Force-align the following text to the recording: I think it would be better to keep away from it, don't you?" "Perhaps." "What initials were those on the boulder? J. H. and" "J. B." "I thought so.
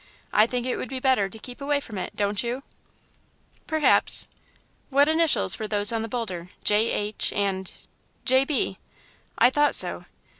I 0.33 0.47
think 0.47 0.65
it 0.65 0.77
would 0.77 0.89
be 0.89 0.99
better 0.99 1.29
to 1.29 1.37
keep 1.37 1.61
away 1.61 1.79
from 1.79 1.99
it, 1.99 2.15
don't 2.15 2.41
you?" 2.41 2.63
"Perhaps." 3.67 4.27
"What 4.89 5.07
initials 5.07 5.59
were 5.59 5.67
those 5.67 5.91
on 5.91 6.01
the 6.01 6.07
boulder? 6.07 6.49
J. 6.63 6.89
H. 6.89 7.31
and" 7.35 7.71
"J. 8.25 8.43
B." 8.43 8.79
"I 9.37 9.51
thought 9.51 9.75
so. 9.75 10.05